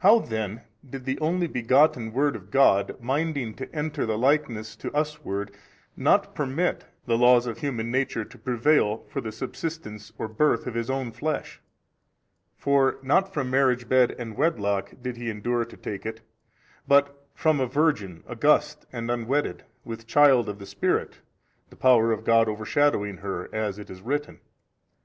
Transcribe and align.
Then 0.00 0.58
how 0.58 0.60
did 0.88 1.06
the 1.06 1.18
Only 1.18 1.48
begotten 1.48 2.12
Word 2.12 2.36
of 2.36 2.52
God, 2.52 3.00
minding 3.00 3.52
to 3.54 3.74
enter 3.74 4.06
the 4.06 4.16
likeness 4.16 4.76
to 4.76 4.92
us 4.94 5.24
ward, 5.24 5.50
not 5.96 6.36
permit 6.36 6.84
the 7.06 7.18
laws 7.18 7.48
of 7.48 7.58
human 7.58 7.90
nature 7.90 8.24
to 8.24 8.38
prevail, 8.38 9.04
for 9.08 9.20
the 9.20 9.32
subsistence 9.32 10.12
or 10.18 10.28
birth 10.28 10.68
of 10.68 10.74
His 10.76 10.88
own 10.88 11.10
flesh: 11.10 11.60
for 12.56 12.98
not 13.02 13.34
from 13.34 13.50
marriage 13.50 13.88
bed 13.88 14.14
and 14.20 14.36
wedlock 14.36 14.92
did 15.02 15.16
He 15.16 15.28
endure 15.30 15.64
to 15.64 15.76
take 15.76 16.06
it 16.06 16.20
but 16.86 17.26
from 17.34 17.58
a 17.58 17.66
Virgin 17.66 18.22
august 18.28 18.86
and 18.92 19.10
unwedded, 19.10 19.64
with 19.84 20.06
child 20.06 20.48
of 20.48 20.60
the 20.60 20.66
Spirit, 20.66 21.22
the 21.70 21.76
Power 21.76 22.12
of 22.12 22.22
God 22.22 22.48
over 22.48 22.64
shadowing 22.64 23.16
her, 23.16 23.52
as 23.52 23.80
it 23.80 23.90
is 23.90 24.00
written. 24.00 24.38